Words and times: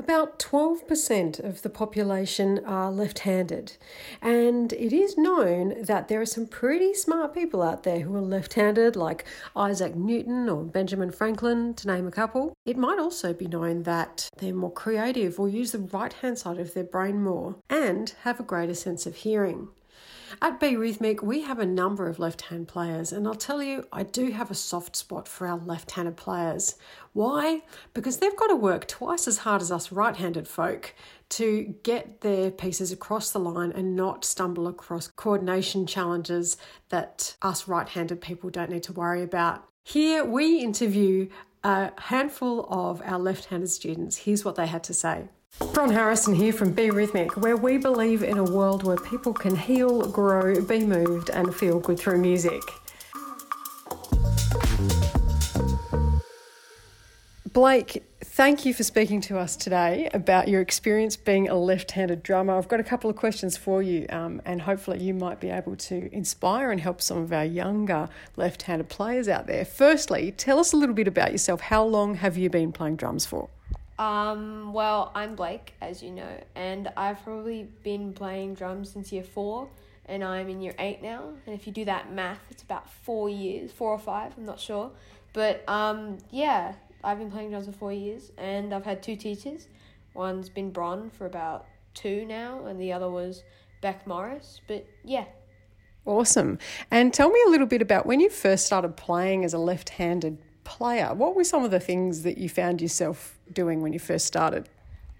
About 0.00 0.38
12% 0.38 1.44
of 1.44 1.60
the 1.60 1.68
population 1.68 2.64
are 2.64 2.90
left 2.90 3.18
handed, 3.18 3.76
and 4.22 4.72
it 4.72 4.94
is 4.94 5.18
known 5.18 5.74
that 5.82 6.08
there 6.08 6.22
are 6.22 6.26
some 6.26 6.46
pretty 6.46 6.94
smart 6.94 7.34
people 7.34 7.60
out 7.60 7.82
there 7.82 8.00
who 8.00 8.16
are 8.16 8.22
left 8.22 8.54
handed, 8.54 8.96
like 8.96 9.26
Isaac 9.54 9.94
Newton 9.94 10.48
or 10.48 10.64
Benjamin 10.64 11.10
Franklin, 11.10 11.74
to 11.74 11.86
name 11.86 12.06
a 12.06 12.10
couple. 12.10 12.54
It 12.64 12.78
might 12.78 12.98
also 12.98 13.34
be 13.34 13.46
known 13.46 13.82
that 13.82 14.30
they're 14.38 14.54
more 14.54 14.72
creative 14.72 15.38
or 15.38 15.50
use 15.50 15.72
the 15.72 15.80
right 15.80 16.14
hand 16.14 16.38
side 16.38 16.58
of 16.58 16.72
their 16.72 16.82
brain 16.82 17.22
more 17.22 17.56
and 17.68 18.14
have 18.22 18.40
a 18.40 18.42
greater 18.42 18.74
sense 18.74 19.04
of 19.04 19.16
hearing. 19.16 19.68
At 20.40 20.60
Be 20.60 20.76
Rhythmic, 20.76 21.22
we 21.22 21.42
have 21.42 21.58
a 21.58 21.66
number 21.66 22.08
of 22.08 22.18
left 22.18 22.42
hand 22.42 22.68
players, 22.68 23.12
and 23.12 23.26
I'll 23.26 23.34
tell 23.34 23.62
you, 23.62 23.86
I 23.92 24.04
do 24.04 24.30
have 24.30 24.50
a 24.50 24.54
soft 24.54 24.94
spot 24.96 25.26
for 25.26 25.46
our 25.46 25.58
left 25.58 25.90
handed 25.90 26.16
players. 26.16 26.76
Why? 27.12 27.62
Because 27.94 28.18
they've 28.18 28.36
got 28.36 28.46
to 28.46 28.56
work 28.56 28.86
twice 28.86 29.26
as 29.26 29.38
hard 29.38 29.60
as 29.60 29.72
us 29.72 29.90
right 29.90 30.14
handed 30.14 30.46
folk 30.46 30.94
to 31.30 31.74
get 31.82 32.20
their 32.20 32.50
pieces 32.50 32.92
across 32.92 33.30
the 33.30 33.38
line 33.38 33.72
and 33.72 33.96
not 33.96 34.24
stumble 34.24 34.68
across 34.68 35.08
coordination 35.08 35.86
challenges 35.86 36.56
that 36.88 37.36
us 37.42 37.66
right 37.66 37.88
handed 37.88 38.20
people 38.20 38.50
don't 38.50 38.70
need 38.70 38.84
to 38.84 38.92
worry 38.92 39.22
about. 39.22 39.64
Here, 39.84 40.24
we 40.24 40.60
interview 40.60 41.28
a 41.64 41.92
handful 42.02 42.66
of 42.70 43.02
our 43.04 43.18
left 43.18 43.46
handed 43.46 43.70
students. 43.70 44.18
Here's 44.18 44.44
what 44.44 44.54
they 44.54 44.66
had 44.66 44.84
to 44.84 44.94
say. 44.94 45.28
Bron 45.80 45.92
Harrison 45.92 46.34
here 46.34 46.52
from 46.52 46.72
Be 46.72 46.90
Rhythmic, 46.90 47.38
where 47.38 47.56
we 47.56 47.78
believe 47.78 48.22
in 48.22 48.36
a 48.36 48.44
world 48.44 48.82
where 48.82 48.98
people 48.98 49.32
can 49.32 49.56
heal, 49.56 50.06
grow, 50.10 50.60
be 50.60 50.80
moved, 50.80 51.30
and 51.30 51.54
feel 51.54 51.80
good 51.80 51.98
through 51.98 52.18
music. 52.18 52.60
Blake, 57.52 58.04
thank 58.22 58.66
you 58.66 58.74
for 58.74 58.84
speaking 58.84 59.22
to 59.22 59.38
us 59.38 59.56
today 59.56 60.10
about 60.12 60.48
your 60.48 60.60
experience 60.60 61.16
being 61.16 61.48
a 61.48 61.54
left 61.54 61.92
handed 61.92 62.22
drummer. 62.22 62.58
I've 62.58 62.68
got 62.68 62.80
a 62.80 62.84
couple 62.84 63.08
of 63.08 63.16
questions 63.16 63.56
for 63.56 63.82
you, 63.82 64.04
um, 64.10 64.42
and 64.44 64.60
hopefully, 64.60 65.02
you 65.02 65.14
might 65.14 65.40
be 65.40 65.48
able 65.48 65.76
to 65.76 66.14
inspire 66.14 66.70
and 66.70 66.80
help 66.80 67.00
some 67.00 67.16
of 67.16 67.32
our 67.32 67.46
younger 67.46 68.10
left 68.36 68.62
handed 68.62 68.90
players 68.90 69.28
out 69.28 69.46
there. 69.46 69.64
Firstly, 69.64 70.32
tell 70.32 70.58
us 70.58 70.74
a 70.74 70.76
little 70.76 70.94
bit 70.94 71.08
about 71.08 71.32
yourself. 71.32 71.62
How 71.62 71.84
long 71.84 72.16
have 72.16 72.36
you 72.36 72.50
been 72.50 72.70
playing 72.70 72.96
drums 72.96 73.24
for? 73.24 73.48
Um, 74.00 74.72
well, 74.72 75.12
I'm 75.14 75.34
Blake, 75.34 75.74
as 75.82 76.02
you 76.02 76.10
know, 76.10 76.42
and 76.54 76.90
I've 76.96 77.22
probably 77.22 77.68
been 77.82 78.14
playing 78.14 78.54
drums 78.54 78.90
since 78.90 79.12
year 79.12 79.22
four, 79.22 79.68
and 80.06 80.24
I'm 80.24 80.48
in 80.48 80.62
year 80.62 80.74
eight 80.78 81.02
now. 81.02 81.34
And 81.44 81.54
if 81.54 81.66
you 81.66 81.72
do 81.74 81.84
that 81.84 82.10
math, 82.10 82.40
it's 82.50 82.62
about 82.62 82.88
four 82.88 83.28
years, 83.28 83.70
four 83.70 83.90
or 83.90 83.98
five, 83.98 84.32
I'm 84.38 84.46
not 84.46 84.58
sure. 84.58 84.90
But 85.34 85.68
um, 85.68 86.16
yeah, 86.30 86.76
I've 87.04 87.18
been 87.18 87.30
playing 87.30 87.50
drums 87.50 87.66
for 87.66 87.72
four 87.72 87.92
years, 87.92 88.32
and 88.38 88.72
I've 88.72 88.86
had 88.86 89.02
two 89.02 89.16
teachers. 89.16 89.68
One's 90.14 90.48
been 90.48 90.70
Bron 90.70 91.10
for 91.10 91.26
about 91.26 91.66
two 91.92 92.24
now, 92.24 92.64
and 92.64 92.80
the 92.80 92.94
other 92.94 93.10
was 93.10 93.44
Beck 93.82 94.06
Morris. 94.06 94.62
But 94.66 94.86
yeah. 95.04 95.26
Awesome. 96.06 96.58
And 96.90 97.12
tell 97.12 97.28
me 97.28 97.38
a 97.46 97.50
little 97.50 97.66
bit 97.66 97.82
about 97.82 98.06
when 98.06 98.20
you 98.20 98.30
first 98.30 98.64
started 98.64 98.96
playing 98.96 99.44
as 99.44 99.52
a 99.52 99.58
left 99.58 99.90
handed 99.90 100.38
player. 100.70 101.12
What 101.12 101.34
were 101.34 101.42
some 101.42 101.64
of 101.64 101.72
the 101.72 101.80
things 101.80 102.22
that 102.22 102.38
you 102.38 102.48
found 102.48 102.80
yourself 102.80 103.36
doing 103.52 103.82
when 103.82 103.92
you 103.92 103.98
first 103.98 104.24
started? 104.24 104.68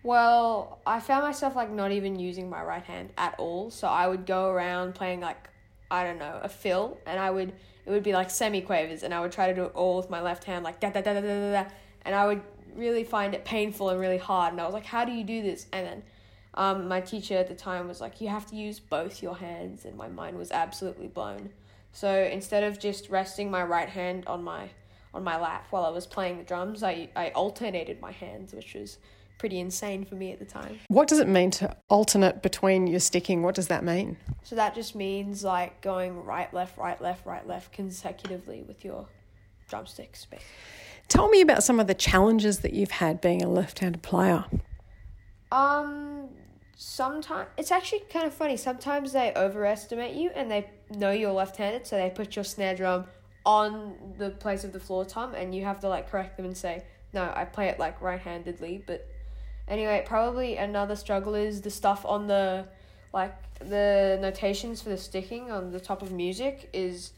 Well, 0.04 0.78
I 0.86 1.00
found 1.00 1.24
myself 1.24 1.56
like 1.56 1.70
not 1.70 1.90
even 1.90 2.18
using 2.18 2.48
my 2.48 2.62
right 2.62 2.84
hand 2.84 3.10
at 3.18 3.34
all. 3.36 3.70
So 3.70 3.88
I 3.88 4.06
would 4.06 4.26
go 4.26 4.48
around 4.48 4.94
playing 4.94 5.20
like 5.20 5.50
I 5.90 6.04
don't 6.04 6.20
know 6.20 6.38
a 6.40 6.48
fill, 6.48 6.98
and 7.04 7.18
I 7.18 7.30
would 7.30 7.52
it 7.84 7.90
would 7.90 8.04
be 8.04 8.12
like 8.12 8.28
semiquavers, 8.28 9.02
and 9.02 9.12
I 9.12 9.20
would 9.20 9.32
try 9.32 9.48
to 9.48 9.54
do 9.54 9.64
it 9.64 9.72
all 9.74 9.96
with 9.96 10.08
my 10.08 10.22
left 10.22 10.44
hand, 10.44 10.64
like 10.64 10.78
da 10.78 10.90
da 10.90 11.00
da 11.00 11.14
da 11.14 11.20
da 11.20 11.52
da, 11.64 11.70
and 12.04 12.14
I 12.14 12.26
would 12.26 12.42
really 12.76 13.02
find 13.02 13.34
it 13.34 13.44
painful 13.44 13.90
and 13.90 13.98
really 13.98 14.18
hard. 14.18 14.52
And 14.52 14.60
I 14.60 14.64
was 14.64 14.72
like, 14.72 14.86
how 14.86 15.04
do 15.04 15.10
you 15.10 15.24
do 15.24 15.42
this? 15.42 15.66
And 15.72 15.84
then 15.86 16.02
um, 16.54 16.86
my 16.86 17.00
teacher 17.00 17.36
at 17.36 17.48
the 17.48 17.56
time 17.56 17.88
was 17.88 18.00
like, 18.00 18.20
you 18.20 18.28
have 18.28 18.46
to 18.46 18.56
use 18.56 18.78
both 18.78 19.20
your 19.20 19.36
hands, 19.36 19.84
and 19.84 19.96
my 19.96 20.08
mind 20.08 20.38
was 20.38 20.52
absolutely 20.52 21.08
blown. 21.08 21.50
So 21.92 22.08
instead 22.08 22.62
of 22.62 22.78
just 22.78 23.10
resting 23.10 23.50
my 23.50 23.64
right 23.64 23.88
hand 23.88 24.24
on 24.28 24.44
my 24.44 24.70
on 25.12 25.24
my 25.24 25.38
lap 25.38 25.66
while 25.70 25.84
I 25.84 25.90
was 25.90 26.06
playing 26.06 26.38
the 26.38 26.44
drums. 26.44 26.82
I, 26.82 27.08
I 27.16 27.30
alternated 27.30 28.00
my 28.00 28.12
hands, 28.12 28.52
which 28.52 28.74
was 28.74 28.98
pretty 29.38 29.58
insane 29.58 30.04
for 30.04 30.16
me 30.16 30.32
at 30.32 30.38
the 30.38 30.44
time. 30.44 30.78
What 30.88 31.08
does 31.08 31.18
it 31.18 31.26
mean 31.26 31.50
to 31.52 31.74
alternate 31.88 32.42
between 32.42 32.86
your 32.86 33.00
sticking? 33.00 33.42
What 33.42 33.54
does 33.54 33.68
that 33.68 33.82
mean? 33.82 34.18
So 34.42 34.54
that 34.56 34.74
just 34.74 34.94
means 34.94 35.42
like 35.42 35.80
going 35.80 36.24
right, 36.24 36.52
left, 36.52 36.76
right, 36.76 37.00
left, 37.00 37.24
right, 37.24 37.46
left 37.46 37.72
consecutively 37.72 38.62
with 38.62 38.84
your 38.84 39.08
drumsticks. 39.68 40.26
Basically. 40.26 40.46
Tell 41.08 41.28
me 41.28 41.40
about 41.40 41.64
some 41.64 41.80
of 41.80 41.86
the 41.86 41.94
challenges 41.94 42.60
that 42.60 42.74
you've 42.74 42.90
had 42.90 43.20
being 43.20 43.42
a 43.42 43.48
left-handed 43.48 44.02
player. 44.02 44.44
Um, 45.50 46.28
sometimes 46.76 47.48
it's 47.56 47.72
actually 47.72 48.02
kind 48.12 48.26
of 48.26 48.34
funny. 48.34 48.56
Sometimes 48.56 49.12
they 49.12 49.32
overestimate 49.34 50.14
you 50.14 50.30
and 50.36 50.50
they 50.50 50.70
know 50.90 51.10
you're 51.10 51.32
left-handed, 51.32 51.86
so 51.86 51.96
they 51.96 52.10
put 52.10 52.36
your 52.36 52.44
snare 52.44 52.76
drum 52.76 53.06
on 53.50 53.96
the 54.18 54.30
place 54.30 54.62
of 54.62 54.72
the 54.72 54.78
floor 54.78 55.04
tom 55.04 55.34
and 55.34 55.54
you 55.54 55.64
have 55.64 55.80
to 55.80 55.88
like 55.88 56.08
correct 56.10 56.36
them 56.36 56.46
and 56.46 56.56
say 56.56 56.84
no 57.12 57.32
i 57.34 57.44
play 57.44 57.66
it 57.68 57.78
like 57.78 58.00
right-handedly. 58.00 58.84
But 58.86 59.08
anyway 59.66 60.04
probably 60.06 60.56
another 60.56 60.96
struggle 60.96 61.34
is 61.34 61.60
the 61.60 61.70
stuff 61.70 62.04
on 62.04 62.26
the 62.26 62.66
like 63.12 63.34
the 63.58 64.18
notations 64.20 64.80
for 64.82 64.90
the 64.90 64.96
sticking 64.96 65.50
on 65.50 65.72
the 65.72 65.80
top 65.80 66.00
of 66.02 66.12
music 66.12 66.70
is 66.72 67.12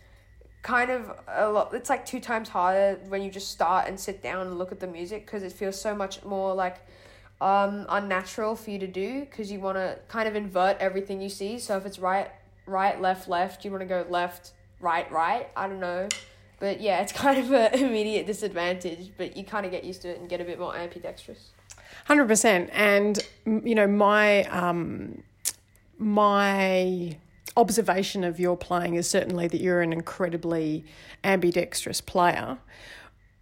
kind 0.63 0.91
of 0.91 1.13
a 1.29 1.51
lot 1.51 1.75
it's 1.75 1.91
like 1.91 2.07
two 2.07 2.21
times 2.21 2.49
harder 2.49 2.99
when 3.09 3.21
you 3.21 3.31
just 3.31 3.51
start 3.51 3.89
and 3.89 3.99
sit 3.99 4.23
down 4.23 4.47
and 4.47 4.59
look 4.59 4.73
at 4.73 4.81
the 4.81 4.87
music 4.87 5.27
because 5.27 5.43
it 5.43 5.53
feels 5.53 5.79
so 5.79 5.95
much 5.95 6.25
more 6.25 6.55
like 6.55 6.79
um 7.41 7.85
unnatural 7.89 8.55
for 8.55 8.71
you 8.71 8.79
to 8.79 8.87
do 8.87 9.21
because 9.21 9.51
you 9.51 9.61
want 9.61 9.77
to 9.77 9.99
kind 10.09 10.29
of 10.29 10.37
invert 10.37 10.77
everything 10.79 11.21
you 11.21 11.29
see. 11.29 11.59
So 11.59 11.77
if 11.77 11.85
it's 11.85 11.99
right 11.99 12.31
right 12.65 13.01
left 13.01 13.29
left 13.29 13.65
you 13.65 13.71
want 13.73 13.83
to 13.83 13.87
go 13.87 14.07
left 14.09 14.53
right, 14.83 15.11
right. 15.11 15.49
I 15.57 15.69
don't 15.69 15.81
know. 15.81 16.09
But 16.59 16.81
yeah, 16.81 17.01
it's 17.01 17.13
kind 17.25 17.39
of 17.39 17.53
an 17.53 17.75
immediate 17.75 18.27
disadvantage, 18.27 19.13
but 19.17 19.37
you 19.37 19.45
kind 19.45 19.65
of 19.65 19.73
get 19.73 19.85
used 19.85 20.03
to 20.03 20.09
it 20.09 20.21
and 20.21 20.29
get 20.29 20.41
a 20.41 20.45
bit 20.45 20.59
more 20.59 20.77
ambidextrous. 20.77 21.51
100%. 22.09 22.69
And, 22.73 23.19
you 23.47 23.75
know, 23.75 23.87
my, 23.87 24.45
um, 24.45 25.23
my 25.99 27.17
observation 27.57 28.25
of 28.25 28.41
your 28.41 28.57
playing 28.57 28.95
is 28.95 29.09
certainly 29.09 29.47
that 29.49 29.61
you're 29.61 29.83
an 29.83 29.93
incredibly 29.93 30.85
ambidextrous 31.23 32.01
player. 32.01 32.59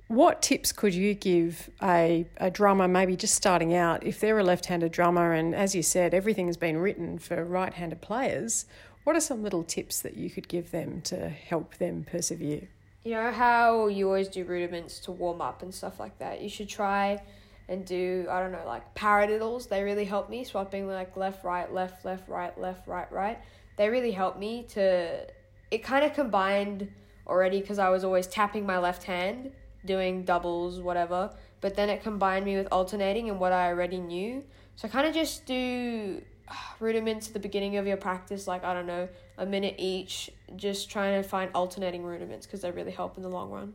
What 0.09 0.43
tips 0.43 0.73
could 0.73 0.93
you 0.93 1.15
give 1.15 1.71
a, 1.81 2.27
a 2.39 2.51
drummer, 2.51 2.89
maybe 2.89 3.15
just 3.15 3.35
starting 3.35 3.75
out, 3.75 4.05
if 4.05 4.19
they're 4.19 4.41
a 4.41 4.43
left 4.43 4.67
handed 4.67 4.91
drummer 4.91 5.33
and, 5.33 5.55
as 5.55 5.75
you 5.75 5.85
said, 5.85 6.13
everything 6.13 6.47
has 6.49 6.57
been 6.57 6.79
written 6.79 7.19
for 7.19 7.45
right 7.45 7.73
handed 7.73 8.01
players? 8.01 8.67
What 9.05 9.17
are 9.17 9.21
some 9.21 9.43
little 9.43 9.65
tips 9.65 10.03
that 10.03 10.17
you 10.17 10.31
could 10.31 10.47
give 10.49 10.71
them 10.71 11.01
to 11.03 11.29
help 11.29 11.77
them 11.77 12.05
persevere? 12.09 12.69
You 13.05 13.13
know 13.15 13.33
how 13.33 13.87
you 13.87 14.07
always 14.07 14.29
do 14.29 14.45
rudiments 14.45 14.99
to 15.01 15.13
warm 15.13 15.41
up 15.41 15.63
and 15.63 15.75
stuff 15.75 15.99
like 15.99 16.19
that? 16.19 16.43
You 16.43 16.51
should 16.51 16.69
try 16.69 17.23
and 17.69 17.87
do, 17.87 18.27
I 18.31 18.41
don't 18.41 18.53
know, 18.53 18.65
like 18.67 18.95
paradiddles. 18.95 19.69
They 19.69 19.83
really 19.83 20.05
help 20.05 20.29
me, 20.29 20.45
swapping 20.45 20.87
like 20.87 21.17
left, 21.17 21.45
right, 21.45 21.73
left, 21.73 22.05
left, 22.05 22.29
right, 22.29 22.59
left, 22.61 22.87
right, 22.87 23.11
right. 23.11 23.39
They 23.79 23.89
really 23.89 24.11
help 24.11 24.39
me 24.39 24.65
to. 24.71 25.27
It 25.71 25.83
kind 25.83 26.05
of 26.05 26.13
combined 26.13 26.91
already 27.27 27.61
because 27.61 27.79
I 27.79 27.89
was 27.89 28.05
always 28.05 28.27
tapping 28.27 28.67
my 28.67 28.79
left 28.79 29.05
hand, 29.05 29.53
doing 29.87 30.25
doubles, 30.25 30.81
whatever. 30.81 31.31
But 31.63 31.77
then 31.77 31.89
it 31.89 32.03
combined 32.03 32.45
me 32.45 32.57
with 32.57 32.69
alternating 32.71 33.31
and 33.31 33.41
what 33.41 33.53
I 33.53 33.69
already 33.69 33.99
knew. 33.99 34.45
So 34.77 34.89
kind 34.89 35.07
of 35.07 35.15
just 35.15 35.47
do 35.47 36.21
rudiments 36.81 37.29
at 37.29 37.35
the 37.35 37.41
beginning 37.41 37.77
of 37.77 37.87
your 37.87 37.97
practice, 37.97 38.47
like, 38.47 38.65
I 38.65 38.75
don't 38.75 38.87
know, 38.87 39.09
a 39.39 39.47
minute 39.47 39.77
each, 39.79 40.31
just 40.57 40.91
trying 40.91 41.21
to 41.23 41.29
find 41.29 41.51
alternating 41.55 42.05
rudiments 42.05 42.47
because 42.47 42.63
they 42.63 42.71
really 42.71 42.93
help 42.93 43.17
in 43.17 43.23
the 43.23 43.29
long 43.29 43.51
run. 43.51 43.75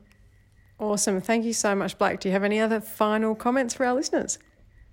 Awesome. 0.79 1.21
Thank 1.21 1.45
you 1.45 1.53
so 1.53 1.73
much, 1.73 1.97
Blake. 1.97 2.19
Do 2.19 2.27
you 2.27 2.33
have 2.33 2.43
any 2.43 2.59
other 2.59 2.81
final 2.81 3.33
comments 3.33 3.73
for 3.73 3.85
our 3.85 3.93
listeners? 3.93 4.37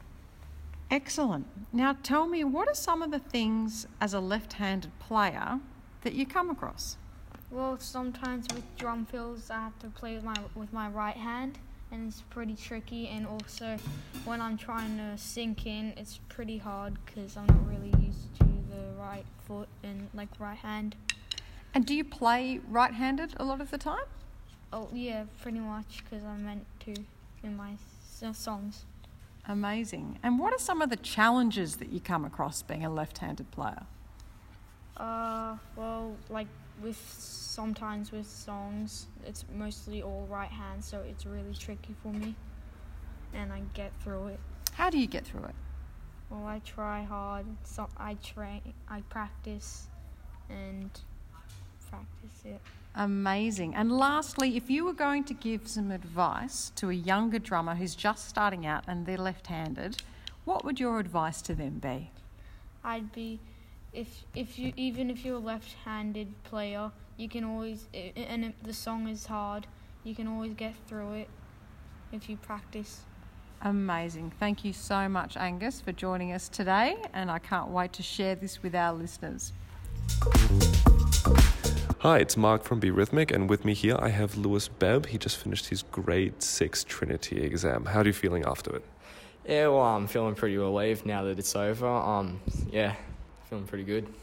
Excellent. 0.92 1.48
Now 1.72 1.98
tell 2.04 2.28
me, 2.28 2.44
what 2.44 2.68
are 2.68 2.76
some 2.76 3.02
of 3.02 3.12
the 3.12 3.20
things 3.20 3.88
as 4.00 4.14
a 4.14 4.20
left 4.20 4.54
handed 4.54 4.92
player 5.00 5.60
that 6.02 6.14
you 6.14 6.26
come 6.26 6.50
across? 6.50 6.98
Well, 7.50 7.78
sometimes 7.80 8.48
with 8.54 8.64
drum 8.78 9.06
fills, 9.06 9.50
I 9.50 9.60
have 9.60 9.78
to 9.80 9.88
play 9.88 10.16
with 10.16 10.24
my 10.24 10.36
with 10.56 10.74
my 10.74 10.90
right 10.90 11.16
hand, 11.16 11.60
and 11.92 12.08
it's 12.08 12.22
pretty 12.30 12.56
tricky. 12.56 13.08
And 13.08 13.28
also, 13.28 13.78
when 14.26 14.42
I'm 14.42 14.58
trying 14.58 14.98
to 14.98 15.18
sink 15.18 15.66
in, 15.66 15.94
it's 15.98 16.20
pretty 16.30 16.58
hard 16.58 16.98
because 17.06 17.38
I'm 17.38 17.48
not 17.48 17.68
really 17.68 17.94
used 18.06 18.36
to 18.40 18.46
the 18.46 19.00
right 19.00 19.26
foot 19.48 19.70
and 19.84 20.10
like 20.14 20.30
right 20.40 20.58
hand. 20.58 20.96
And 21.76 21.86
do 21.86 21.96
you 21.96 22.04
play 22.04 22.60
right 22.70 22.94
handed 22.94 23.34
a 23.38 23.44
lot 23.44 23.62
of 23.62 23.72
the 23.72 23.78
time? 23.78 24.06
Oh 24.72 24.90
yeah, 24.92 25.26
pretty 25.42 25.60
much 25.60 26.04
because 26.04 26.24
I'm 26.24 26.46
meant 26.46 26.66
to 26.82 26.96
in 27.44 27.58
my 27.58 27.74
songs. 28.32 28.86
Amazing. 29.48 30.20
And 30.24 30.40
what 30.40 30.54
are 30.54 30.60
some 30.60 30.82
of 30.82 30.90
the 30.90 30.96
challenges 30.96 31.78
that 31.78 31.92
you 31.92 32.00
come 32.00 32.24
across 32.24 32.62
being 32.62 32.86
a 32.86 32.90
left 32.90 33.18
handed 33.18 33.52
player? 33.52 33.84
Uh, 34.96 35.58
well, 35.76 36.16
like 36.30 36.48
with 36.82 36.98
sometimes 37.18 38.12
with 38.12 38.28
songs, 38.28 39.08
it's 39.26 39.44
mostly 39.54 40.02
all 40.02 40.28
right 40.30 40.50
hand, 40.50 40.84
so 40.84 41.00
it's 41.08 41.26
really 41.26 41.54
tricky 41.54 41.96
for 42.02 42.14
me, 42.14 42.36
and 43.34 43.52
I 43.52 43.62
get 43.74 43.92
through 44.02 44.28
it. 44.28 44.40
How 44.74 44.90
do 44.90 44.98
you 44.98 45.08
get 45.08 45.26
through 45.26 45.44
it? 45.46 45.56
Well, 46.30 46.46
I 46.48 46.60
try 46.60 47.04
hard. 47.04 47.46
So 47.64 47.88
I 47.98 48.16
train, 48.16 48.62
I 48.88 49.02
practice, 49.10 49.88
and 50.50 50.90
practice 51.90 52.46
it. 52.46 52.62
Amazing. 52.96 53.74
And 53.76 53.92
lastly, 53.92 54.56
if 54.56 54.70
you 54.70 54.86
were 54.86 54.94
going 54.94 55.24
to 55.26 55.34
give 55.34 55.68
some 55.68 55.90
advice 55.90 56.72
to 56.76 56.90
a 56.90 56.94
younger 56.94 57.40
drummer 57.40 57.76
who's 57.76 57.96
just 57.96 58.30
starting 58.30 58.66
out 58.66 58.84
and 58.88 59.06
they're 59.06 59.18
left 59.18 59.48
handed, 59.48 59.98
what 60.46 60.64
would 60.64 60.80
your 60.80 61.00
advice 61.00 61.42
to 61.44 61.56
them 61.56 61.80
be? 61.80 62.12
I'd 62.84 63.12
be, 63.12 63.40
if 63.94 64.24
if 64.36 64.60
you 64.60 64.74
even 64.76 65.10
if 65.10 65.24
you're 65.24 65.38
a 65.38 65.40
left-handed 65.40 66.44
player, 66.44 66.92
you 67.18 67.30
can 67.30 67.44
always 67.44 67.88
and 67.94 68.44
if 68.46 68.54
the 68.62 68.74
song 68.74 69.08
is 69.08 69.26
hard, 69.26 69.66
you 70.04 70.14
can 70.14 70.28
always 70.28 70.54
get 70.54 70.76
through 70.88 71.14
it 71.14 71.30
if 72.12 72.30
you 72.30 72.38
practice. 72.38 73.02
Amazing. 73.62 74.34
Thank 74.40 74.66
you 74.66 74.74
so 74.74 75.08
much, 75.08 75.38
Angus, 75.38 75.80
for 75.80 75.94
joining 75.94 76.34
us 76.34 76.50
today, 76.50 76.98
and 77.14 77.32
I 77.32 77.40
can't 77.40 77.70
wait 77.70 77.94
to 77.94 78.04
share 78.04 78.36
this 78.36 78.62
with 78.62 78.76
our 78.76 78.94
listeners. 78.94 79.54
Hi, 82.04 82.18
it's 82.18 82.36
Mark 82.36 82.66
from 82.66 82.82
Be 82.82 82.92
Rhythmic, 82.92 83.32
and 83.32 83.50
with 83.50 83.64
me 83.64 83.74
here 83.74 83.96
I 83.98 84.10
have 84.10 84.36
Lewis 84.36 84.68
Bebb. 84.68 85.06
He 85.06 85.18
just 85.18 85.38
finished 85.38 85.68
his 85.68 85.84
grade 85.84 86.44
six 86.44 86.84
Trinity 86.84 87.42
exam. 87.42 87.86
How 87.86 88.02
are 88.02 88.06
you 88.06 88.12
feeling 88.12 88.44
after 88.46 88.76
it? 88.76 88.84
Yeah, 89.48 89.70
well, 89.70 89.84
I'm 89.84 90.08
feeling 90.08 90.36
pretty 90.36 90.58
relieved 90.58 91.06
now 91.06 91.24
that 91.24 91.40
it's 91.40 91.56
over. 91.56 91.88
Um, 91.88 92.42
yeah, 92.70 92.96
feeling 93.50 93.64
pretty 93.64 93.86
good. 93.86 94.14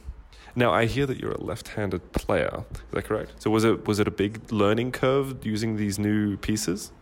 Now 0.54 0.74
I 0.74 0.84
hear 0.84 1.06
that 1.06 1.16
you're 1.16 1.32
a 1.32 1.40
left-handed 1.40 2.12
player. 2.12 2.64
Is 2.70 2.80
that 2.92 3.04
correct? 3.06 3.40
So 3.40 3.50
was 3.50 3.64
it 3.64 3.86
was 3.86 3.98
it 3.98 4.06
a 4.06 4.10
big 4.10 4.52
learning 4.52 4.92
curve 4.92 5.46
using 5.46 5.76
these 5.76 5.98
new 5.98 6.36
pieces? 6.36 6.92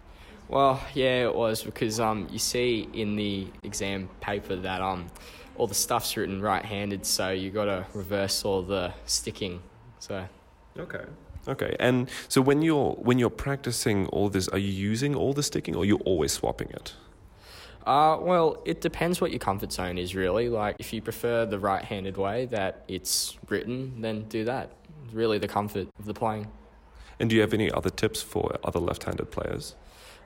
Well, 0.46 0.80
yeah, 0.94 1.24
it 1.24 1.34
was 1.34 1.64
because 1.64 1.98
um, 1.98 2.28
you 2.30 2.38
see 2.38 2.88
in 2.92 3.16
the 3.16 3.48
exam 3.64 4.08
paper 4.20 4.54
that 4.54 4.80
um, 4.80 5.08
all 5.56 5.66
the 5.66 5.74
stuff's 5.74 6.16
written 6.16 6.40
right-handed, 6.40 7.04
so 7.04 7.30
you 7.30 7.50
got 7.50 7.64
to 7.64 7.84
reverse 7.94 8.44
all 8.44 8.62
the 8.62 8.92
sticking. 9.06 9.60
So 9.98 10.24
Okay. 10.76 11.04
Okay. 11.46 11.76
And 11.78 12.10
so 12.28 12.40
when 12.40 12.62
you're 12.62 12.92
when 12.94 13.18
you're 13.18 13.30
practicing 13.30 14.06
all 14.08 14.28
this, 14.28 14.48
are 14.48 14.58
you 14.58 14.72
using 14.72 15.14
all 15.14 15.32
the 15.32 15.42
sticking, 15.42 15.76
or 15.76 15.84
you're 15.84 16.00
always 16.00 16.32
swapping 16.32 16.70
it? 16.70 16.94
Uh, 17.86 18.18
well, 18.20 18.60
it 18.66 18.82
depends 18.82 19.18
what 19.20 19.30
your 19.30 19.38
comfort 19.38 19.72
zone 19.72 19.96
is, 19.96 20.14
really. 20.14 20.50
Like, 20.50 20.76
if 20.78 20.92
you 20.92 21.00
prefer 21.00 21.46
the 21.46 21.58
right 21.58 21.82
handed 21.82 22.18
way 22.18 22.44
that 22.46 22.84
it's 22.86 23.38
written, 23.48 24.02
then 24.02 24.24
do 24.28 24.44
that. 24.44 24.72
It's 25.06 25.14
really 25.14 25.38
the 25.38 25.48
comfort 25.48 25.88
of 25.98 26.04
the 26.04 26.12
playing. 26.12 26.48
And 27.18 27.30
do 27.30 27.36
you 27.36 27.40
have 27.40 27.54
any 27.54 27.70
other 27.72 27.88
tips 27.88 28.20
for 28.20 28.58
other 28.62 28.78
left-handed 28.78 29.30
players? 29.30 29.74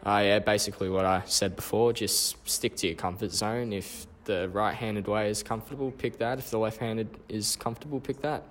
Uh, 0.05 0.23
yeah, 0.25 0.38
basically 0.41 0.88
what 0.88 1.05
I 1.05 1.23
said 1.27 1.55
before 1.55 1.93
just 1.93 2.37
stick 2.49 2.75
to 2.77 2.88
your 2.88 2.97
comfort 2.97 3.31
zone. 3.31 3.73
If 3.73 4.09
the 4.25 4.49
right 4.49 4.75
handed 4.75 5.06
way 5.06 5.31
is 5.31 5.45
comfortable, 5.45 5.93
pick 5.93 6.19
that. 6.19 6.38
If 6.38 6.50
the 6.50 6.59
left 6.59 6.79
handed 6.79 7.09
is 7.29 7.55
comfortable, 7.55 8.00
pick 8.00 8.21
that. 8.23 8.43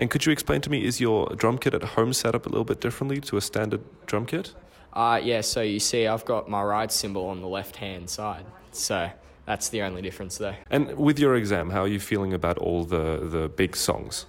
And 0.00 0.10
could 0.10 0.24
you 0.24 0.32
explain 0.32 0.62
to 0.62 0.70
me, 0.70 0.82
is 0.82 0.98
your 0.98 1.26
drum 1.36 1.58
kit 1.58 1.74
at 1.74 1.84
home 1.84 2.14
set 2.14 2.34
up 2.34 2.46
a 2.46 2.48
little 2.48 2.64
bit 2.64 2.80
differently 2.80 3.20
to 3.20 3.36
a 3.36 3.40
standard 3.42 3.82
drum 4.06 4.24
kit? 4.24 4.54
Uh, 4.94 5.20
yeah, 5.22 5.42
so 5.42 5.60
you 5.60 5.78
see, 5.78 6.06
I've 6.06 6.24
got 6.24 6.48
my 6.48 6.62
ride 6.62 6.90
cymbal 6.90 7.26
on 7.26 7.42
the 7.42 7.46
left 7.46 7.76
hand 7.76 8.08
side. 8.08 8.46
So 8.72 9.10
that's 9.44 9.68
the 9.68 9.82
only 9.82 10.00
difference 10.00 10.38
there. 10.38 10.56
And 10.70 10.96
with 10.96 11.18
your 11.18 11.36
exam, 11.36 11.68
how 11.68 11.82
are 11.82 11.86
you 11.86 12.00
feeling 12.00 12.32
about 12.32 12.56
all 12.56 12.84
the, 12.84 13.28
the 13.30 13.50
big 13.50 13.76
songs? 13.76 14.24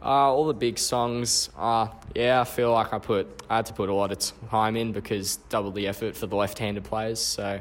Uh, 0.00 0.32
all 0.32 0.46
the 0.46 0.54
big 0.54 0.78
songs, 0.78 1.50
uh, 1.58 1.88
yeah, 2.14 2.40
I 2.40 2.44
feel 2.44 2.70
like 2.70 2.92
I 2.92 3.00
put 3.00 3.26
I 3.50 3.56
had 3.56 3.66
to 3.66 3.72
put 3.72 3.88
a 3.88 3.94
lot 3.94 4.12
of 4.12 4.18
time 4.48 4.76
in 4.76 4.92
because 4.92 5.38
double 5.48 5.72
the 5.72 5.88
effort 5.88 6.14
for 6.14 6.28
the 6.28 6.36
left-handed 6.36 6.84
players. 6.84 7.18
So 7.20 7.60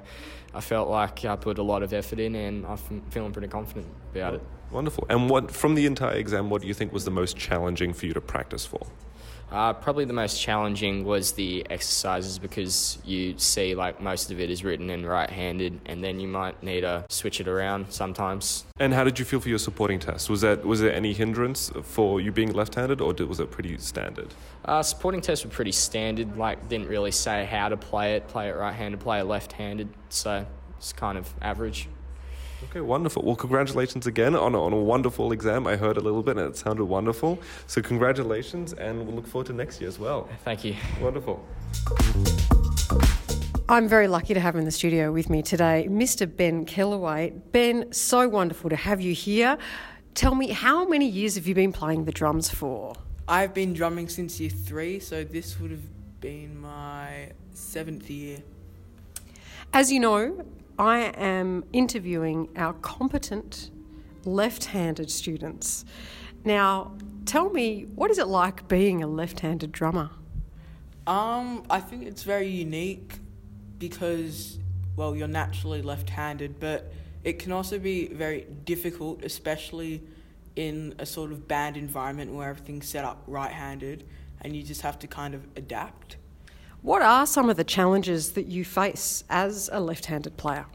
I 0.53 0.61
felt 0.61 0.89
like 0.89 1.25
I 1.25 1.35
put 1.35 1.57
a 1.57 1.63
lot 1.63 1.81
of 1.81 1.91
effort 1.91 2.19
in, 2.19 2.35
and 2.35 2.67
I'm 2.67 2.77
feeling 3.09 3.31
pretty 3.31 3.47
confident 3.47 3.87
about 4.13 4.35
it. 4.35 4.43
Wonderful. 4.71 5.05
And 5.09 5.29
what 5.29 5.51
from 5.51 5.75
the 5.75 5.85
entire 5.85 6.15
exam, 6.15 6.49
what 6.49 6.61
do 6.61 6.67
you 6.67 6.73
think 6.73 6.91
was 6.91 7.05
the 7.05 7.11
most 7.11 7.37
challenging 7.37 7.93
for 7.93 8.05
you 8.05 8.13
to 8.13 8.21
practice 8.21 8.65
for? 8.65 8.85
Uh, 9.49 9.71
probably 9.71 10.03
the 10.03 10.11
most 10.11 10.41
challenging 10.41 11.05
was 11.05 11.31
the 11.31 11.65
exercises 11.69 12.37
because 12.37 12.97
you 13.05 13.33
see 13.37 13.75
like 13.75 14.01
most 14.01 14.29
of 14.29 14.41
it 14.41 14.49
is 14.49 14.61
written 14.61 14.89
in 14.89 15.05
right-handed, 15.05 15.79
and 15.85 16.03
then 16.03 16.19
you 16.19 16.27
might 16.27 16.61
need 16.61 16.81
to 16.81 17.05
switch 17.07 17.39
it 17.39 17.47
around 17.47 17.89
sometimes. 17.89 18.65
And 18.77 18.93
how 18.93 19.05
did 19.05 19.19
you 19.19 19.23
feel 19.23 19.39
for 19.39 19.47
your 19.47 19.57
supporting 19.57 19.99
test? 19.99 20.29
Was 20.29 20.41
that 20.41 20.65
was 20.65 20.81
there 20.81 20.91
any 20.91 21.13
hindrance 21.13 21.71
for 21.83 22.19
you 22.19 22.33
being 22.33 22.51
left-handed, 22.51 22.99
or 22.99 23.13
did, 23.13 23.29
was 23.29 23.39
it 23.39 23.49
pretty 23.49 23.77
standard? 23.77 24.33
Uh, 24.65 24.83
supporting 24.83 25.21
tests 25.21 25.45
were 25.45 25.51
pretty 25.51 25.71
standard. 25.71 26.35
Like 26.35 26.67
didn't 26.67 26.89
really 26.89 27.11
say 27.11 27.45
how 27.45 27.69
to 27.69 27.77
play 27.77 28.15
it, 28.15 28.27
play 28.27 28.49
it 28.49 28.55
right-handed, 28.57 28.99
play 28.99 29.21
it 29.21 29.27
left-handed. 29.27 29.87
So 30.09 30.45
it's 30.77 30.91
kind 30.91 31.17
of 31.17 31.33
average. 31.41 31.87
Okay, 32.63 32.81
wonderful. 32.81 33.21
Well, 33.23 33.35
congratulations 33.35 34.07
again 34.07 34.35
on 34.35 34.55
a, 34.55 34.63
on 34.63 34.73
a 34.73 34.77
wonderful 34.77 35.31
exam. 35.31 35.67
I 35.67 35.75
heard 35.75 35.97
a 35.97 36.01
little 36.01 36.23
bit 36.23 36.37
and 36.37 36.49
it 36.49 36.57
sounded 36.57 36.85
wonderful. 36.85 37.39
So 37.67 37.83
congratulations, 37.83 38.73
and 38.73 39.05
we'll 39.05 39.15
look 39.15 39.27
forward 39.27 39.47
to 39.47 39.53
next 39.53 39.79
year 39.79 39.87
as 39.87 39.99
well. 39.99 40.27
Thank 40.43 40.65
you. 40.65 40.75
Wonderful. 40.99 41.45
I'm 43.69 43.87
very 43.87 44.07
lucky 44.07 44.33
to 44.33 44.39
have 44.39 44.55
in 44.55 44.65
the 44.65 44.71
studio 44.71 45.11
with 45.11 45.29
me 45.29 45.43
today 45.43 45.87
Mr. 45.89 46.25
Ben 46.25 46.65
Kellaway. 46.65 47.39
Ben, 47.51 47.91
so 47.91 48.27
wonderful 48.27 48.69
to 48.71 48.75
have 48.75 49.01
you 49.01 49.13
here. 49.13 49.57
Tell 50.15 50.33
me, 50.33 50.49
how 50.49 50.87
many 50.87 51.07
years 51.07 51.35
have 51.35 51.45
you 51.45 51.53
been 51.53 51.71
playing 51.71 52.05
the 52.05 52.11
drums 52.11 52.49
for? 52.49 52.95
I've 53.27 53.53
been 53.53 53.73
drumming 53.73 54.09
since 54.09 54.39
year 54.39 54.49
three, 54.49 54.99
so 54.99 55.23
this 55.23 55.59
would 55.59 55.69
have 55.69 56.21
been 56.21 56.59
my 56.59 57.33
seventh 57.53 58.09
year. 58.09 58.39
As 59.73 59.91
you 59.91 59.99
know, 59.99 60.43
I 60.79 61.11
am 61.15 61.63
interviewing 61.73 62.49
our 62.55 62.73
competent 62.73 63.71
left 64.25 64.65
handed 64.65 65.09
students. 65.09 65.85
Now, 66.43 66.93
tell 67.25 67.49
me, 67.49 67.87
what 67.95 68.11
is 68.11 68.19
it 68.19 68.27
like 68.27 68.67
being 68.67 69.01
a 69.01 69.07
left 69.07 69.39
handed 69.39 69.71
drummer? 69.71 70.11
Um, 71.07 71.63
I 71.69 71.79
think 71.79 72.03
it's 72.03 72.23
very 72.23 72.49
unique 72.49 73.19
because, 73.79 74.59
well, 74.97 75.15
you're 75.15 75.27
naturally 75.27 75.81
left-handed, 75.81 76.59
but 76.59 76.91
it 77.23 77.39
can 77.39 77.53
also 77.53 77.79
be 77.79 78.07
very 78.07 78.45
difficult, 78.65 79.23
especially 79.23 80.03
in 80.57 80.95
a 80.99 81.05
sort 81.05 81.31
of 81.31 81.47
band 81.47 81.77
environment 81.77 82.33
where 82.33 82.49
everything's 82.49 82.87
set 82.89 83.05
up 83.05 83.23
right-handed, 83.25 84.03
and 84.41 84.55
you 84.55 84.63
just 84.63 84.81
have 84.81 84.99
to 84.99 85.07
kind 85.07 85.33
of 85.33 85.47
adapt. 85.55 86.17
What 86.81 87.01
are 87.01 87.25
some 87.25 87.49
of 87.49 87.57
the 87.57 87.63
challenges 87.63 88.33
that 88.33 88.45
you 88.45 88.63
face 88.63 89.23
as 89.29 89.69
a 89.73 89.79
left 89.79 90.05
handed 90.05 90.37
player? 90.37 90.65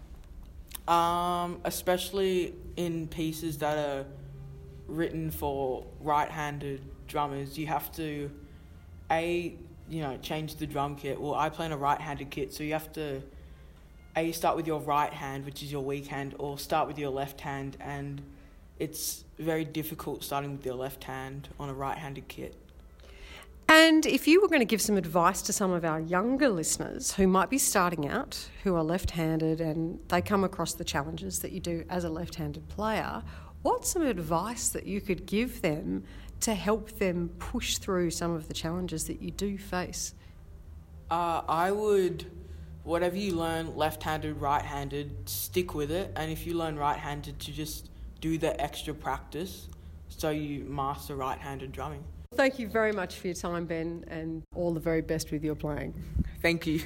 Um, 0.89 1.61
especially 1.65 2.55
in 2.77 3.07
pieces 3.07 3.59
that 3.59 3.79
are 3.79 4.05
written 4.89 5.31
for 5.31 5.87
right-handed 6.01 6.83
drummers, 7.07 7.57
you 7.57 7.67
have 7.67 7.93
to 7.93 8.31
a 9.11 9.55
you 9.89 10.01
know 10.01 10.17
change 10.23 10.57
the 10.57 10.67
drum 10.67 10.97
kit. 10.97 11.21
Well, 11.21 11.35
I 11.35 11.49
play 11.49 11.67
in 11.67 11.73
a 11.73 11.77
right-handed 11.77 12.31
kit, 12.31 12.53
so 12.53 12.65
you 12.65 12.73
have 12.73 12.93
to 12.95 13.23
A, 14.17 14.33
start 14.33 14.57
with 14.57 14.67
your 14.67 14.81
right 14.81 15.13
hand, 15.13 15.45
which 15.45 15.63
is 15.63 15.71
your 15.71 15.83
weak 15.83 16.07
hand, 16.09 16.35
or 16.39 16.59
start 16.59 16.89
with 16.89 16.99
your 16.99 17.11
left 17.11 17.41
hand, 17.41 17.77
and 17.81 18.21
it's 18.79 19.25
very 19.39 19.65
difficult 19.65 20.25
starting 20.25 20.57
with 20.57 20.67
your 20.67 20.75
left 20.75 21.05
hand 21.05 21.49
on 21.61 21.69
a 21.69 21.75
right 21.75 21.97
handed 21.97 22.27
kit. 22.29 22.57
And 23.75 24.05
if 24.05 24.29
you 24.29 24.43
were 24.43 24.49
going 24.49 24.61
to 24.61 24.67
give 24.67 24.83
some 24.83 24.99
advice 24.99 25.41
to 25.41 25.50
some 25.50 25.73
of 25.73 25.83
our 25.83 25.99
younger 25.99 26.50
listeners 26.50 27.14
who 27.14 27.26
might 27.26 27.49
be 27.49 27.57
starting 27.57 28.07
out, 28.07 28.50
who 28.64 28.75
are 28.75 28.85
left 28.85 29.12
handed, 29.12 29.62
and 29.62 29.99
they 30.09 30.21
come 30.21 30.45
across 30.45 30.75
the 30.75 30.85
challenges 30.85 31.38
that 31.38 31.52
you 31.52 31.61
do 31.61 31.83
as 31.88 32.05
a 32.05 32.11
left 32.11 32.35
handed 32.35 32.69
player, 32.69 33.23
what's 33.62 33.91
some 33.91 34.02
advice 34.02 34.69
that 34.69 34.85
you 34.85 35.00
could 35.00 35.25
give 35.25 35.62
them 35.62 36.05
to 36.41 36.55
help 36.55 36.99
them 36.99 37.31
push 37.38 37.79
through 37.79 38.11
some 38.11 38.33
of 38.33 38.47
the 38.47 38.52
challenges 38.52 39.07
that 39.07 39.23
you 39.23 39.31
do 39.31 39.57
face? 39.57 40.12
Uh, 41.11 41.41
I 41.49 41.71
would, 41.71 42.31
whatever 42.85 43.17
you 43.17 43.35
learn, 43.35 43.75
left 43.75 44.02
handed, 44.02 44.38
right 44.38 44.62
handed, 44.62 45.26
stick 45.26 45.75
with 45.75 45.91
it. 45.91 46.12
And 46.14 46.31
if 46.31 46.47
you 46.47 46.52
learn 46.59 46.76
right 46.76 46.99
handed, 46.99 47.41
to 47.41 47.50
just 47.50 47.88
do 48.21 48.37
the 48.37 48.61
extra 48.61 48.93
practice 48.93 49.69
so 50.09 50.29
you 50.29 50.64
master 50.64 51.17
right 51.17 51.38
handed 51.38 51.73
drumming. 51.73 52.05
Thank 52.35 52.59
you 52.59 52.67
very 52.67 52.93
much 52.93 53.17
for 53.17 53.29
your 53.29 53.35
time, 53.35 53.67
Ben, 53.67 54.05
and 54.09 54.43
all 54.55 54.73
the 54.73 54.81
very 54.81 55.03
best 55.03 55.31
with 55.31 55.45
your 55.45 55.55
playing. 55.55 55.95
Thank 56.41 56.67
you. 56.67 56.81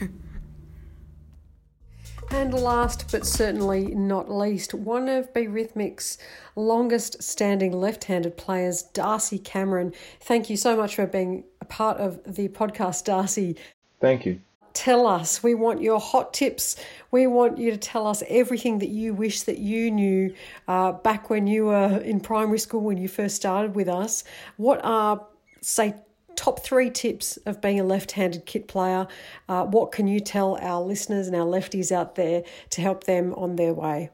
And 2.30 2.52
last 2.52 3.10
but 3.12 3.24
certainly 3.24 3.94
not 3.94 4.30
least, 4.30 4.74
one 4.74 5.08
of 5.08 5.32
Be 5.32 5.46
Rhythmic's 5.46 6.18
longest 6.56 7.22
standing 7.22 7.72
left 7.72 8.04
handed 8.04 8.36
players, 8.36 8.82
Darcy 8.82 9.38
Cameron. 9.38 9.92
Thank 10.20 10.50
you 10.50 10.56
so 10.56 10.76
much 10.76 10.96
for 10.96 11.06
being 11.06 11.44
a 11.60 11.64
part 11.64 11.98
of 11.98 12.20
the 12.24 12.48
podcast, 12.48 13.04
Darcy. 13.04 13.56
Thank 14.00 14.26
you. 14.26 14.40
Tell 14.72 15.06
us. 15.06 15.42
We 15.42 15.54
want 15.54 15.80
your 15.80 16.00
hot 16.00 16.34
tips. 16.34 16.76
We 17.10 17.26
want 17.26 17.58
you 17.58 17.70
to 17.70 17.78
tell 17.78 18.06
us 18.06 18.22
everything 18.28 18.80
that 18.80 18.90
you 18.90 19.14
wish 19.14 19.42
that 19.42 19.58
you 19.58 19.90
knew 19.90 20.34
uh, 20.68 20.92
back 20.92 21.30
when 21.30 21.46
you 21.46 21.66
were 21.66 21.98
in 21.98 22.20
primary 22.20 22.58
school 22.58 22.80
when 22.80 22.98
you 22.98 23.08
first 23.08 23.36
started 23.36 23.74
with 23.74 23.88
us. 23.88 24.24
What 24.56 24.80
are, 24.84 25.24
say, 25.66 25.94
top 26.36 26.60
three 26.60 26.90
tips 26.90 27.38
of 27.38 27.60
being 27.60 27.80
a 27.80 27.84
left 27.84 28.12
handed 28.12 28.46
kit 28.46 28.68
player? 28.68 29.06
Uh, 29.48 29.64
what 29.64 29.92
can 29.92 30.06
you 30.06 30.20
tell 30.20 30.56
our 30.60 30.80
listeners 30.80 31.26
and 31.26 31.34
our 31.34 31.46
lefties 31.46 31.90
out 31.90 32.14
there 32.14 32.44
to 32.70 32.80
help 32.80 33.04
them 33.04 33.34
on 33.34 33.56
their 33.56 33.74
way? 33.74 34.10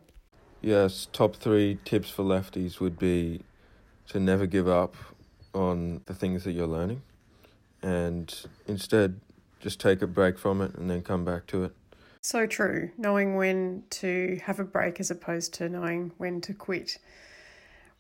Yes, 0.61 1.09
top 1.13 1.37
three 1.37 1.79
tips 1.85 2.09
for 2.09 2.25
lefties 2.25 2.81
would 2.81 2.99
be 2.99 3.43
to 4.09 4.21
never 4.21 4.47
give 4.47 4.69
up 4.69 4.95
on 5.55 6.01
the 6.07 6.15
things 6.15 6.45
that 6.45 6.53
you're 6.53 6.67
learning 6.67 7.03
and 7.83 8.47
instead 8.67 9.21
just 9.61 9.81
take 9.81 10.03
a 10.03 10.07
break 10.07 10.39
from 10.39 10.61
it 10.61 10.75
and 10.75 10.89
then 10.89 11.03
come 11.03 11.25
back 11.25 11.47
to 11.49 11.65
it. 11.65 11.73
So 12.21 12.47
true. 12.47 12.91
Knowing 12.97 13.35
when 13.35 13.83
to 13.91 14.41
have 14.45 14.61
a 14.61 14.65
break 14.65 15.01
as 15.01 15.11
opposed 15.11 15.53
to 15.55 15.69
knowing 15.69 16.13
when 16.19 16.41
to 16.43 16.55
quit. 16.55 16.99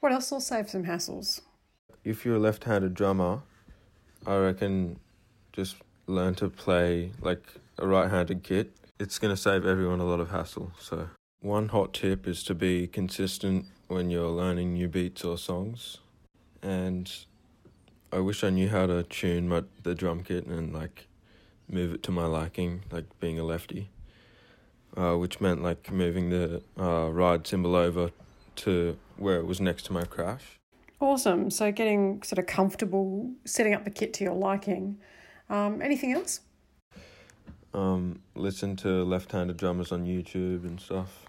What 0.01 0.13
else 0.13 0.31
will 0.31 0.41
save 0.41 0.71
some 0.71 0.85
hassles? 0.85 1.41
If 2.05 2.25
you're 2.25 2.35
a 2.35 2.41
left 2.41 2.65
handed 2.65 2.95
drummer, 2.95 3.43
I 4.27 4.37
reckon 4.37 4.99
just 5.53 5.77
learn 6.09 6.35
to 6.37 6.49
play 6.49 7.13
like 7.21 7.43
a 7.79 7.87
right 7.87 8.11
handed 8.11 8.43
kit. 8.43 8.73
It's 8.99 9.21
going 9.21 9.33
to 9.35 9.41
save 9.41 9.65
everyone 9.65 10.01
a 10.01 10.05
lot 10.05 10.19
of 10.19 10.31
hassle. 10.31 10.73
So, 10.81 11.11
one 11.41 11.69
hot 11.69 11.95
tip 11.95 12.27
is 12.27 12.43
to 12.45 12.55
be 12.57 12.89
consistent 12.89 13.67
when 13.87 14.11
you're 14.11 14.31
learning 14.31 14.75
new 14.75 14.89
beats 14.89 15.25
or 15.25 15.39
songs. 15.39 15.99
And 16.61 17.09
I 18.13 18.19
wish 18.19 18.43
I 18.43 18.51
knew 18.51 18.69
how 18.69 18.87
to 18.87 19.05
tune 19.05 19.49
my, 19.49 19.63
the 19.85 19.95
drum 19.95 20.25
kit 20.25 20.47
and 20.47 20.73
like 20.73 21.07
move 21.69 21.95
it 21.95 22.03
to 22.05 22.11
my 22.11 22.27
liking, 22.27 22.83
like 22.91 23.05
being 23.21 23.39
a 23.39 23.45
lefty, 23.45 23.91
uh, 24.97 25.15
which 25.15 25.41
meant 25.41 25.63
like 25.63 25.93
moving 25.93 26.31
the 26.31 26.63
uh, 26.79 27.11
ride 27.13 27.47
cymbal 27.47 27.77
over 27.77 28.11
to 28.57 28.99
where 29.17 29.37
it 29.37 29.47
was 29.47 29.61
next 29.61 29.85
to 29.85 29.93
my 29.93 30.05
crash. 30.05 30.59
Awesome. 31.03 31.51
So 31.51 31.73
getting 31.73 32.23
sort 32.23 32.39
of 32.39 32.47
comfortable 32.47 33.33
setting 33.45 33.75
up 33.75 33.83
the 33.83 33.91
kit 33.91 34.15
to 34.15 34.25
your 34.25 34.35
liking. 34.35 34.99
Um, 35.51 35.83
anything 35.83 36.13
else? 36.13 36.43
Um, 37.75 38.21
listen 38.37 38.77
to 38.77 39.03
left-handed 39.03 39.57
drummers 39.57 39.91
on 39.91 40.07
YouTube 40.07 40.63
and 40.63 40.81
stuff. 40.81 41.27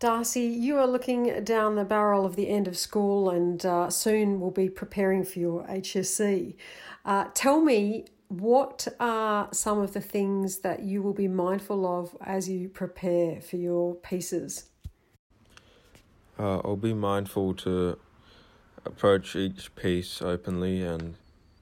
Darcy, 0.00 0.42
you 0.42 0.76
are 0.76 0.86
looking 0.86 1.42
down 1.44 1.76
the 1.76 1.84
barrel 1.86 2.26
of 2.26 2.36
the 2.36 2.50
end 2.50 2.68
of 2.68 2.76
school 2.76 3.30
and 3.30 3.64
uh, 3.64 3.88
soon 3.88 4.38
will 4.38 4.50
be 4.50 4.68
preparing 4.68 5.24
for 5.24 5.38
your 5.38 5.64
HSC. 5.66 6.54
Uh, 7.06 7.28
tell 7.32 7.62
me 7.62 8.04
what 8.28 8.86
are 9.00 9.48
some 9.50 9.78
of 9.78 9.94
the 9.94 10.02
things 10.02 10.58
that 10.58 10.82
you 10.82 11.00
will 11.00 11.14
be 11.14 11.28
mindful 11.28 11.86
of 11.86 12.14
as 12.20 12.50
you 12.50 12.68
prepare 12.68 13.40
for 13.40 13.56
your 13.56 13.94
pieces? 13.94 14.64
Uh, 16.38 16.58
I'll 16.58 16.76
be 16.76 16.92
mindful 16.92 17.54
to 17.54 17.96
approach 18.84 19.36
each 19.36 19.74
piece 19.76 20.20
openly 20.22 20.82
and 20.82 21.14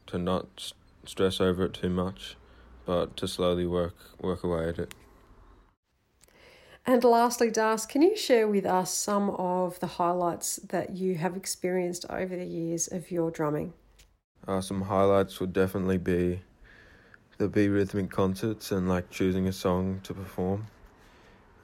to 0.07 0.19
not 0.19 0.47
st- 0.57 0.75
stress 1.05 1.41
over 1.41 1.65
it 1.65 1.75
too 1.75 1.91
much, 1.91 2.37
but 2.85 3.17
to 3.17 3.29
slowly 3.29 3.67
work 3.67 3.95
work 4.21 4.45
away 4.45 4.69
at 4.69 4.79
it. 4.79 4.95
And 6.85 7.05
lastly, 7.05 7.51
Das, 7.51 7.87
can 7.87 8.03
you 8.03 8.17
share 8.17 8.49
with 8.49 8.67
us 8.67 8.93
some 8.93 9.31
of 9.31 9.79
the 9.79 9.87
highlights 9.87 10.57
that 10.57 10.97
you 10.97 11.15
have 11.15 11.37
experienced 11.37 12.05
over 12.11 12.37
the 12.37 12.45
years 12.45 12.89
of 12.89 13.11
your 13.11 13.31
drumming? 13.31 13.73
Uh, 14.49 14.61
some 14.61 14.83
highlights 14.83 15.39
would 15.39 15.53
definitely 15.53 15.99
be 15.99 16.41
the 17.39 17.49
Be 17.49 17.69
Rhythmic 17.69 18.11
concerts 18.11 18.73
and 18.73 18.89
like 18.89 19.11
choosing 19.11 19.47
a 19.47 19.53
song 19.53 20.01
to 20.03 20.13
perform. 20.13 20.67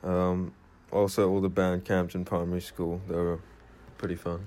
Um, 0.04 0.52
also, 0.92 1.28
all 1.28 1.40
the 1.40 1.48
band 1.48 1.84
camps 1.84 2.14
in 2.14 2.24
primary 2.24 2.60
school, 2.60 3.00
they 3.08 3.16
were 3.16 3.40
pretty 3.98 4.14
fun. 4.14 4.46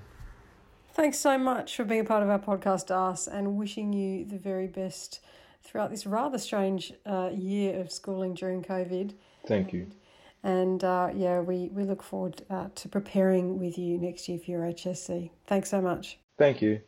Thanks 0.93 1.19
so 1.19 1.38
much 1.38 1.77
for 1.77 1.86
being 1.86 2.01
a 2.01 2.03
part 2.03 2.21
of 2.21 2.29
our 2.29 2.39
podcast, 2.39 2.88
Das, 2.88 3.25
and 3.27 3.55
wishing 3.55 3.93
you 3.93 4.25
the 4.25 4.38
very 4.38 4.67
best 4.67 5.21
throughout 5.63 5.89
this 5.89 6.05
rather 6.05 6.38
strange 6.38 6.93
uh, 7.05 7.29
year 7.33 7.79
of 7.79 7.91
schooling 7.91 8.33
during 8.33 8.62
COVID. 8.62 9.13
Thank 9.48 9.71
you. 9.71 9.88
And 10.43 10.83
uh, 10.83 11.12
yeah, 11.15 11.39
we, 11.39 11.69
we 11.69 11.83
look 11.83 12.03
forward 12.03 12.41
uh, 12.50 12.67
to 12.75 12.89
preparing 12.89 13.57
with 13.57 13.77
you 13.77 13.98
next 14.00 14.27
year 14.27 14.38
for 14.38 14.51
your 14.51 14.62
HSC. 14.63 15.29
Thanks 15.48 15.69
so 15.69 15.79
much. 15.81 16.17
Thank 16.38 16.62
you. 16.62 16.81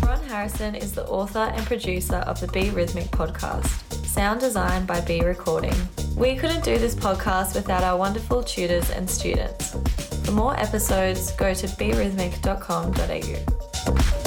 Bron 0.00 0.22
Harrison 0.28 0.74
is 0.74 0.92
the 0.92 1.06
author 1.08 1.52
and 1.54 1.64
producer 1.64 2.16
of 2.16 2.38
the 2.40 2.48
Be 2.48 2.68
Rhythmic 2.68 3.06
podcast, 3.06 4.06
sound 4.06 4.40
designed 4.40 4.86
by 4.86 5.00
Be 5.00 5.22
Recording. 5.22 5.74
We 6.16 6.34
couldn't 6.36 6.64
do 6.64 6.76
this 6.76 6.94
podcast 6.94 7.54
without 7.54 7.82
our 7.82 7.96
wonderful 7.96 8.42
tutors 8.42 8.90
and 8.90 9.08
students. 9.08 9.74
For 10.24 10.32
more 10.32 10.58
episodes, 10.58 11.32
go 11.32 11.54
to 11.54 11.66
berhythmic.com.au. 11.66 14.21